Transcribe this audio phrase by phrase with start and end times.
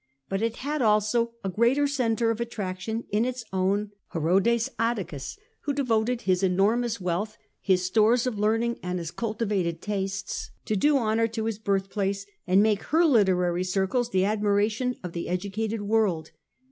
[0.29, 5.73] But it had also a greater centre of attraction in its own Hcrodes Atticus, who
[5.73, 9.49] devoted his enormous Herodcs wealth, his stores of learning and his culti Atticus.
[9.49, 14.95] vated tastes, to do honour to his birthplace, and makt her literary circles the admiration
[15.03, 16.31] of the educated world.